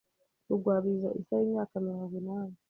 Rugwabiza 0.49 1.07
Issa 1.19 1.35
w’imyaka 1.39 1.73
mirongo 1.85 2.13
inani 2.21 2.55